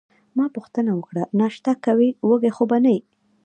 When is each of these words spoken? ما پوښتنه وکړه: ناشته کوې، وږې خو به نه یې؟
ما 0.37 0.45
پوښتنه 0.55 0.91
وکړه: 0.95 1.23
ناشته 1.39 1.71
کوې، 1.85 2.09
وږې 2.29 2.51
خو 2.55 2.63
به 2.69 2.77
نه 2.83 2.91
یې؟ 2.95 3.01